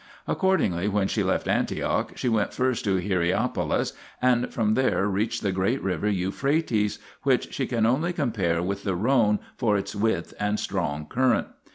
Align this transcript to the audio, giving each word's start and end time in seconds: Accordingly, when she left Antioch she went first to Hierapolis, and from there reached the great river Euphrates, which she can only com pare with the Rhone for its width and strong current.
Accordingly, 0.27 0.87
when 0.87 1.07
she 1.07 1.21
left 1.21 1.47
Antioch 1.47 2.13
she 2.15 2.27
went 2.27 2.55
first 2.55 2.83
to 2.85 2.97
Hierapolis, 2.99 3.93
and 4.19 4.51
from 4.51 4.73
there 4.73 5.05
reached 5.07 5.43
the 5.43 5.51
great 5.51 5.79
river 5.83 6.09
Euphrates, 6.09 6.97
which 7.21 7.53
she 7.53 7.67
can 7.67 7.85
only 7.85 8.11
com 8.11 8.31
pare 8.31 8.63
with 8.63 8.83
the 8.83 8.95
Rhone 8.95 9.37
for 9.57 9.77
its 9.77 9.93
width 9.95 10.33
and 10.39 10.59
strong 10.59 11.05
current. 11.05 11.49